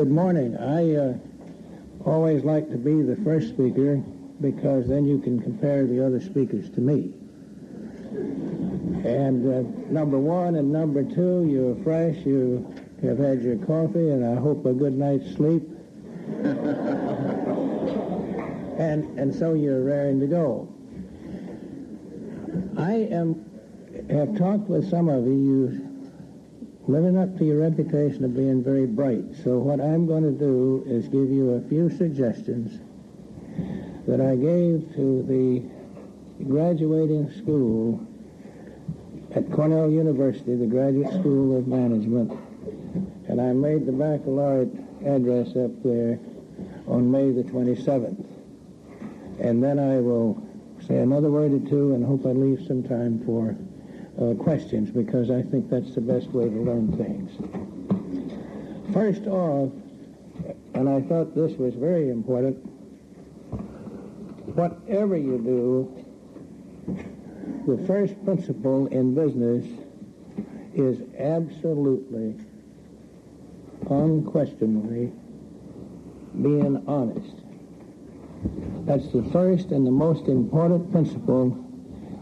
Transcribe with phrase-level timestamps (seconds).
[0.00, 0.56] Good morning.
[0.56, 1.12] I uh,
[2.08, 3.96] always like to be the first speaker
[4.40, 7.12] because then you can compare the other speakers to me.
[9.04, 9.60] And uh,
[9.92, 12.66] number one and number two, you're fresh, you
[13.02, 15.64] have had your coffee, and I hope a good night's sleep.
[18.80, 20.66] and, and so you're raring to go.
[22.78, 23.44] I am,
[24.08, 25.89] have talked with some of you, you
[26.90, 29.24] living up to your reputation of being very bright.
[29.44, 32.80] So what I'm going to do is give you a few suggestions
[34.08, 35.62] that I gave to the
[36.44, 38.04] graduating school
[39.34, 42.32] at Cornell University, the Graduate School of Management,
[43.28, 44.74] and I made the baccalaureate
[45.06, 46.18] address up there
[46.88, 48.26] on May the 27th.
[49.38, 50.42] And then I will
[50.86, 53.56] say another word or two and hope I leave some time for
[54.20, 57.30] uh, questions because I think that's the best way to learn things.
[58.92, 59.72] First off,
[60.74, 62.56] and I thought this was very important,
[64.54, 66.04] whatever you do,
[67.66, 69.64] the first principle in business
[70.74, 72.34] is absolutely,
[73.88, 75.12] unquestionably,
[76.42, 77.36] being honest.
[78.86, 81.69] That's the first and the most important principle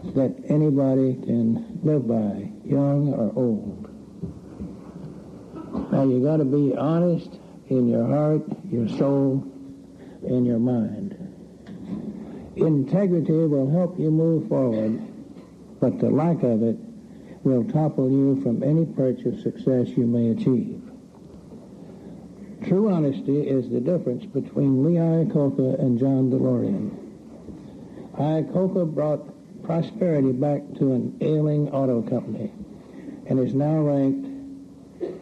[0.03, 3.85] that anybody can live by, young or old.
[5.91, 9.43] Now you got to be honest in your heart, your soul,
[10.23, 11.15] and your mind.
[12.55, 15.01] Integrity will help you move forward,
[15.79, 16.77] but the lack of it
[17.43, 20.81] will topple you from any perch of success you may achieve.
[22.67, 26.91] True honesty is the difference between Lee Iacocca and John DeLorean.
[28.17, 29.25] Iacocca brought
[29.69, 32.51] prosperity back to an ailing auto company
[33.27, 34.25] and is now ranked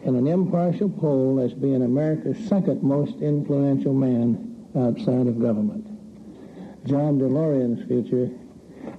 [0.06, 5.84] in an impartial poll as being America's second most influential man outside of government.
[6.86, 8.30] John DeLorean's future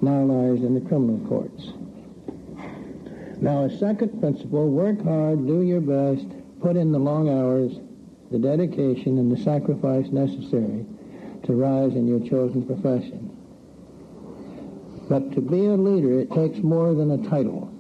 [0.04, 1.74] now lies in the criminal courts.
[3.42, 6.28] Now, a second principle, work hard, do your best,
[6.62, 7.80] put in the long hours,
[8.30, 10.86] the dedication, and the sacrifice necessary
[11.46, 13.29] to rise in your chosen profession.
[15.10, 17.74] But to be a leader, it takes more than a title.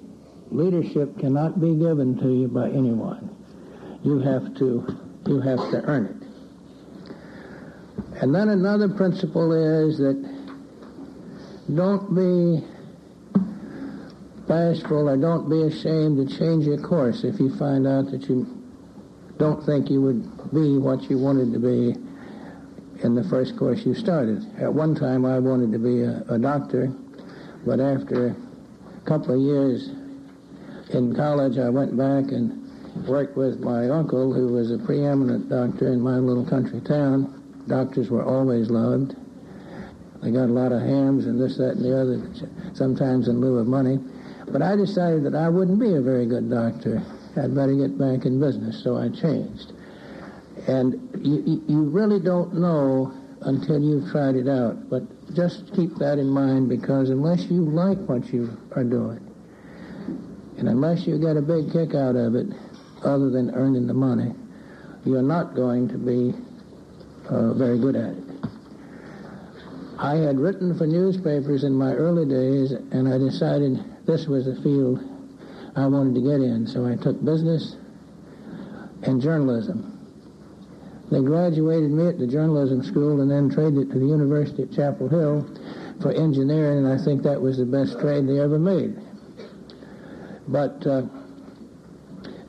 [0.50, 3.30] Leadership cannot be given to you by anyone.
[4.04, 4.98] You have to,
[5.28, 6.16] you have to earn it.
[8.22, 10.18] And then another principle is that
[11.76, 12.66] don't be
[14.48, 18.48] bashful or don't be ashamed to change your course if you find out that you
[19.38, 21.96] don't think you would be what you wanted to be
[23.04, 24.44] in the first course you started.
[24.60, 26.92] At one time, I wanted to be a, a doctor,
[27.66, 29.90] but after a couple of years
[30.92, 32.60] in college, I went back and
[33.08, 37.64] worked with my uncle, who was a preeminent doctor in my little country town.
[37.68, 39.16] Doctors were always loved.
[40.22, 43.60] They got a lot of hams and this, that, and the other, sometimes in lieu
[43.60, 44.00] of money.
[44.48, 47.02] But I decided that I wouldn't be a very good doctor.
[47.38, 49.74] I'd better get back in business, so I changed.
[50.68, 54.90] And you, you really don't know until you've tried it out.
[54.90, 55.04] But
[55.36, 59.26] just keep that in mind because unless you like what you are doing,
[60.58, 62.48] and unless you get a big kick out of it,
[63.04, 64.34] other than earning the money,
[65.06, 66.34] you're not going to be
[67.30, 68.24] uh, very good at it.
[69.98, 74.56] I had written for newspapers in my early days, and I decided this was a
[74.62, 75.00] field
[75.76, 77.76] I wanted to get in, so I took business
[79.04, 79.89] and journalism.
[81.12, 85.10] They graduated me at the journalism school and then traded to the University at Chapel
[85.10, 85.48] Hill
[86.02, 88.96] for engineering, and I think that was the best trade they ever made.
[90.48, 91.04] But uh,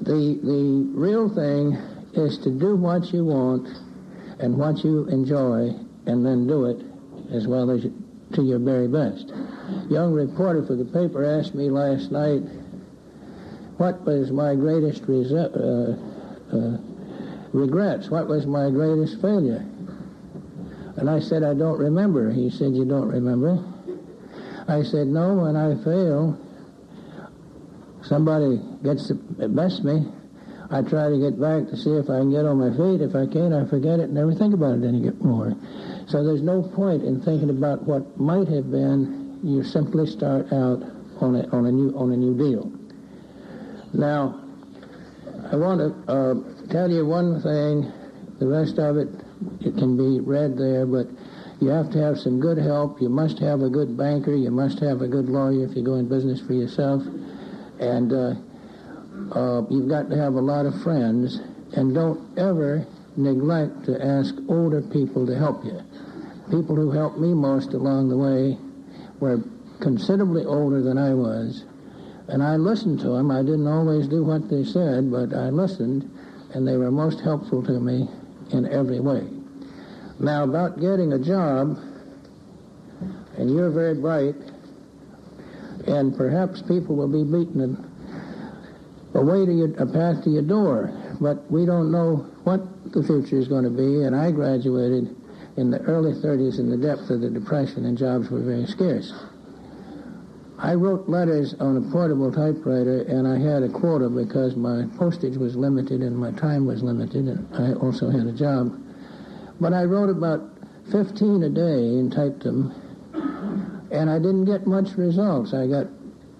[0.01, 1.73] the the real thing
[2.15, 3.69] is to do what you want
[4.39, 5.75] and what you enjoy,
[6.07, 6.85] and then do it
[7.33, 7.93] as well as you,
[8.35, 9.33] to your very best.
[9.89, 12.43] Young reporter for the paper asked me last night
[13.77, 16.90] what was my greatest resu- uh, uh,
[17.53, 18.11] regrets.
[18.11, 19.67] What was my greatest failure?
[20.97, 22.31] And I said, I don't remember.
[22.31, 23.65] He said, You don't remember?
[24.69, 26.39] I said, No, when I fail,
[28.03, 30.07] somebody gets the best me.
[30.71, 33.03] I try to get back to see if I can get on my feet.
[33.03, 35.57] If I can't, I forget it and never think about it anymore.
[36.07, 39.41] So there's no point in thinking about what might have been.
[39.43, 40.83] You simply start out
[41.21, 42.71] on a, on a new on a new deal.
[43.93, 44.45] Now,
[45.51, 46.35] I want to uh,
[46.71, 47.93] tell you one thing.
[48.39, 49.09] The rest of it,
[49.61, 51.09] it can be read there, but
[51.61, 53.01] you have to have some good help.
[53.03, 54.35] You must have a good banker.
[54.35, 57.03] You must have a good lawyer if you go in business for yourself.
[57.81, 58.35] And uh,
[59.33, 61.41] uh, you've got to have a lot of friends.
[61.77, 62.87] And don't ever
[63.17, 65.81] neglect to ask older people to help you.
[66.51, 68.59] People who helped me most along the way
[69.21, 69.43] were
[69.81, 71.65] considerably older than I was,
[72.29, 73.31] and I listened to them.
[73.31, 76.11] I didn't always do what they said, but I listened,
[76.55, 78.09] and they were most helpful to me
[78.53, 79.29] in every way.
[80.19, 81.79] Now, about getting a job,
[83.37, 84.35] and you're very bright,
[85.87, 87.77] and perhaps people will be beating
[89.15, 92.61] a way to your, a path to your door, but we don't know what
[92.93, 94.03] the future is going to be.
[94.03, 95.17] And I graduated
[95.57, 99.13] in the early 30s in the depth of the Depression, and jobs were very scarce.
[100.63, 105.39] I wrote letters on a portable typewriter, and I had a quota because my postage
[105.39, 108.79] was limited and my time was limited, and I also had a job.
[109.59, 110.43] But I wrote about
[110.93, 112.75] 15 a day and typed them,
[113.91, 115.55] and I didn't get much results.
[115.55, 115.87] I got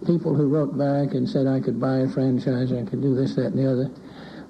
[0.07, 3.37] people who wrote back and said I could buy a franchise, I could do this,
[3.37, 3.91] that, and the other.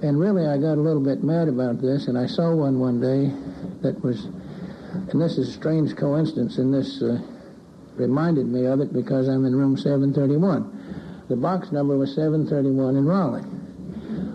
[0.02, 3.00] And really, I got a little bit mad about this, and I saw one one
[3.00, 3.31] day
[3.82, 7.20] that was, and this is a strange coincidence, in this uh,
[8.00, 11.26] reminded me of it because I'm in room 731.
[11.29, 13.44] The box number was 731 in Raleigh.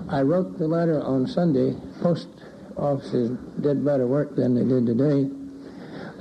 [0.10, 1.76] I wrote the letter on Sunday.
[2.02, 2.28] Post
[2.78, 5.30] offices did better work than they did today.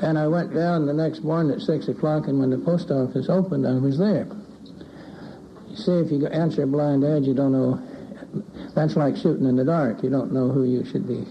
[0.03, 3.29] And I went down the next morning at 6 o'clock, and when the post office
[3.29, 4.27] opened, I was there.
[5.69, 7.81] You see, if you answer a blind ad, you don't know.
[8.75, 10.03] That's like shooting in the dark.
[10.03, 11.25] You don't know who you should be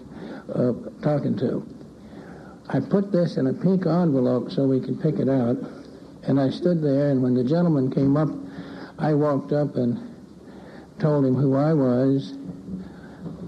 [0.53, 1.65] uh, talking to.
[2.69, 5.57] I put this in a pink envelope so we could pick it out.
[6.25, 8.29] And I stood there, and when the gentleman came up,
[8.97, 9.99] I walked up and
[10.99, 12.31] told him who I was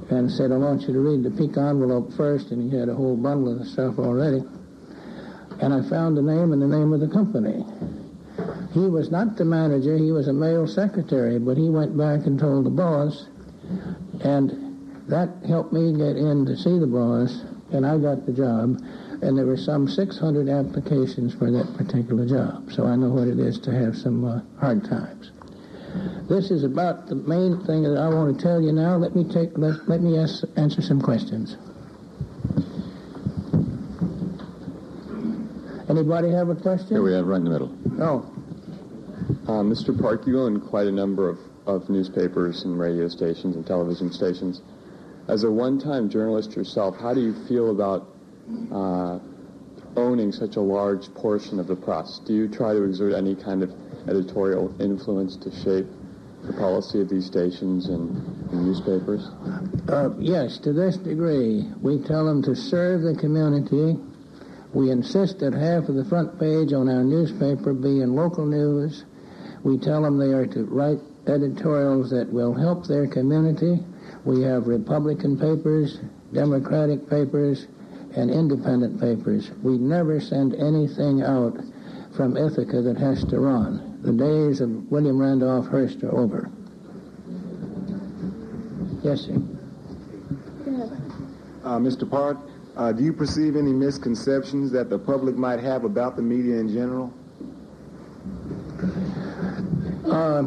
[0.09, 2.51] and said, I want you to read the pink envelope first.
[2.51, 4.43] And he had a whole bundle of stuff already.
[5.61, 7.65] And I found the name and the name of the company.
[8.73, 12.37] He was not the manager, he was a male secretary, but he went back and
[12.37, 13.25] told the boss.
[14.21, 17.41] And that helped me get in to see the boss,
[17.71, 18.81] and I got the job
[19.25, 22.71] and there were some 600 applications for that particular job.
[22.71, 25.31] So I know what it is to have some uh, hard times.
[26.29, 28.97] This is about the main thing that I want to tell you now.
[28.97, 31.57] Let me take let, let me ask, answer some questions.
[35.89, 36.87] Anybody have a question?
[36.89, 37.75] Here we have right in the middle.
[37.99, 38.31] Oh.
[39.47, 39.99] Uh, Mr.
[39.99, 44.61] Park, you own quite a number of, of newspapers and radio stations and television stations.
[45.27, 48.14] As a one-time journalist yourself, how do you feel about
[48.71, 49.19] uh,
[49.95, 52.19] owning such a large portion of the press?
[52.25, 53.71] Do you try to exert any kind of
[54.07, 55.87] editorial influence to shape
[56.45, 58.15] the policy of these stations and,
[58.51, 59.27] and newspapers?
[59.89, 61.65] Uh, yes, to this degree.
[61.81, 63.99] We tell them to serve the community.
[64.73, 69.05] We insist that half of the front page on our newspaper be in local news.
[69.63, 73.79] We tell them they are to write editorials that will help their community.
[74.25, 75.99] We have Republican papers,
[76.33, 77.65] Democratic papers,
[78.15, 79.51] and independent papers.
[79.61, 81.57] We never send anything out
[82.15, 83.99] from Ithaca that has to run.
[84.01, 86.49] The days of William Randolph Hearst are over.
[89.03, 89.41] Yes, sir.
[91.63, 92.09] Uh, Mr.
[92.09, 92.37] Park,
[92.77, 96.71] uh, do you perceive any misconceptions that the public might have about the media in
[96.71, 97.13] general?
[100.05, 100.43] Uh,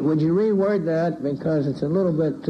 [0.00, 2.48] would you reword that because it's a little bit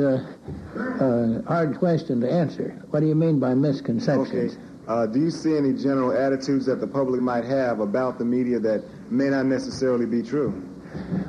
[0.76, 2.82] uh, hard question to answer.
[2.90, 4.54] What do you mean by misconceptions?
[4.54, 4.62] Okay.
[4.88, 8.60] Uh, do you see any general attitudes that the public might have about the media
[8.60, 10.62] that may not necessarily be true?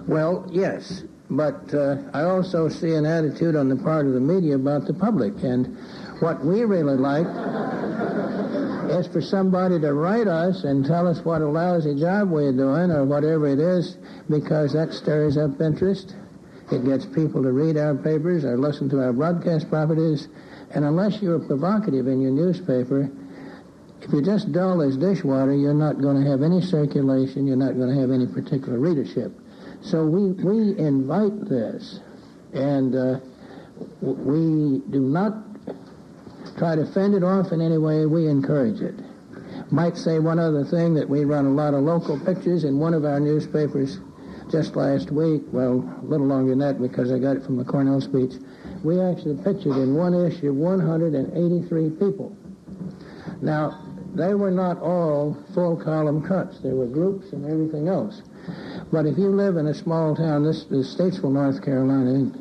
[0.08, 4.56] Well, yes, but uh, I also see an attitude on the part of the media
[4.56, 5.34] about the public.
[5.44, 5.78] And
[6.20, 7.28] what we really like
[8.92, 12.92] is for somebody to write us and tell us what a lousy job we're doing
[12.92, 13.98] or whatever it is,
[14.30, 16.16] because that stirs up interest.
[16.72, 20.28] It gets people to read our papers or listen to our broadcast properties.
[20.72, 23.10] And unless you're provocative in your newspaper,
[24.02, 27.48] if you're just dull as dishwater, you're not going to have any circulation.
[27.48, 29.32] You're not going to have any particular readership.
[29.82, 32.00] So we, we invite this,
[32.54, 33.20] and uh,
[34.02, 35.34] we do not
[36.58, 38.06] try to fend it off in any way.
[38.06, 38.96] We encourage it.
[39.72, 42.94] Might say one other thing that we run a lot of local pictures in one
[42.94, 44.00] of our newspapers
[44.50, 47.66] just last week, well, a little longer than that because I got it from the
[47.66, 48.34] Cornell speech,
[48.84, 52.36] we actually pictured in one issue 183 people.
[53.42, 53.84] Now,
[54.16, 56.60] they were not all full column cuts.
[56.60, 58.22] There were groups and everything else.
[58.92, 62.32] But if you live in a small town, this is Statesville, North Carolina,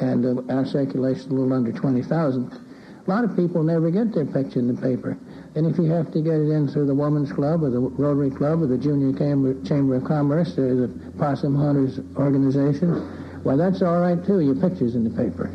[0.00, 4.24] and uh, our circulation a little under 20,000, a lot of people never get their
[4.24, 5.18] picture in the paper.
[5.58, 8.30] And if you have to get it in through the Women's Club or the Rotary
[8.30, 13.82] Club or the Junior Chamber, Chamber of Commerce or the Possum Hunters Organization, well, that's
[13.82, 14.38] all right too.
[14.38, 15.50] Your picture's in the paper.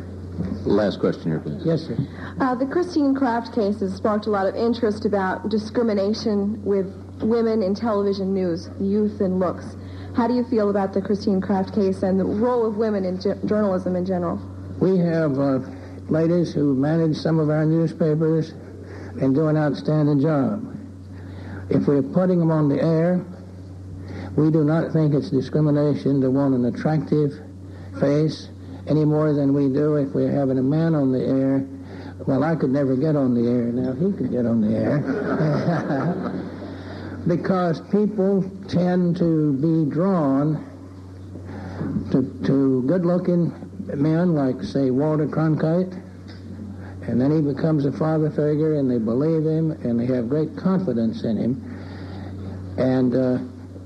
[0.66, 1.62] Last question here, please.
[1.64, 1.96] Yes, sir.
[2.38, 6.84] Uh, the Christine Craft case has sparked a lot of interest about discrimination with
[7.22, 9.74] women in television news, youth and looks.
[10.14, 13.18] How do you feel about the Christine Craft case and the role of women in
[13.22, 14.36] j- journalism in general?
[14.80, 15.60] We have uh,
[16.10, 18.52] ladies who manage some of our newspapers
[19.20, 20.76] and do an outstanding job.
[21.70, 23.24] If we're putting them on the air,
[24.36, 27.32] we do not think it's discrimination to want an attractive
[28.00, 28.48] face
[28.88, 31.66] any more than we do if we're having a man on the air.
[32.26, 33.72] Well, I could never get on the air.
[33.72, 35.00] Now he could get on the air.
[37.26, 40.70] because people tend to be drawn
[42.12, 43.52] to, to good-looking
[43.94, 46.02] men like, say, Walter Cronkite,
[47.06, 50.56] and then he becomes a father figure, and they believe him, and they have great
[50.56, 52.74] confidence in him.
[52.78, 53.38] And uh,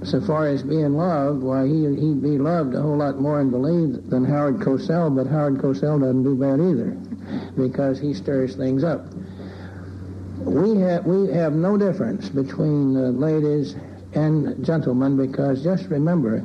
[0.04, 3.50] so far as being loved, why, he, he'd be loved a whole lot more and
[3.50, 6.96] believed than Howard Cosell, but Howard Cosell doesn't do bad either,
[7.56, 9.06] because he stirs things up.
[10.38, 13.74] We have, we have no difference between uh, ladies
[14.14, 16.38] and gentlemen, because just remember,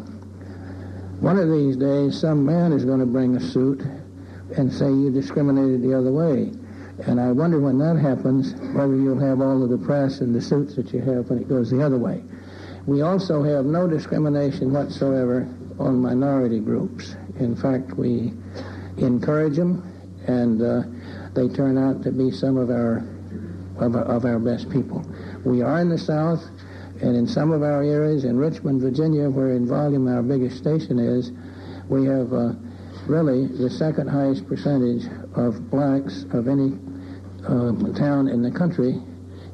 [1.20, 3.82] one of these days, some man is going to bring a suit
[4.58, 6.52] and say you discriminated the other way.
[7.06, 10.42] And I wonder when that happens, whether you'll have all of the press and the
[10.42, 12.24] suits that you have when it goes the other way.
[12.86, 15.48] We also have no discrimination whatsoever
[15.80, 17.16] on minority groups.
[17.40, 18.34] In fact, we
[18.98, 19.82] encourage them,
[20.28, 20.84] and uh,
[21.34, 23.04] they turn out to be some of our,
[23.78, 25.04] of our of our best people.
[25.44, 26.44] We are in the South,
[27.02, 31.00] and in some of our areas, in Richmond, Virginia, where in volume our biggest station
[31.00, 31.32] is,
[31.90, 32.54] we have uh,
[33.08, 35.06] really the second highest percentage
[35.36, 36.78] of blacks of any
[37.44, 39.02] uh, town in the country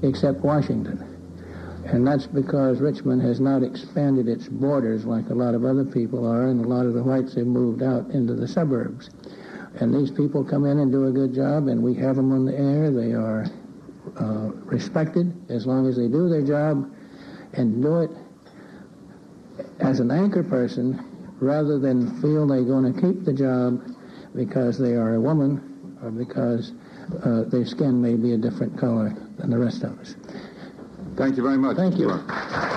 [0.03, 1.05] except Washington.
[1.85, 6.25] And that's because Richmond has not expanded its borders like a lot of other people
[6.27, 9.09] are, and a lot of the whites have moved out into the suburbs.
[9.79, 12.45] And these people come in and do a good job, and we have them on
[12.45, 12.91] the air.
[12.91, 13.47] They are
[14.19, 16.91] uh, respected as long as they do their job
[17.53, 18.11] and do it
[19.79, 21.08] as an anchor person
[21.41, 23.81] rather than feel they're going to keep the job
[24.35, 26.73] because they are a woman or because
[27.23, 30.15] uh, their skin may be a different color than the rest of us.
[31.15, 31.77] Thank you very much.
[31.77, 32.68] Thank you.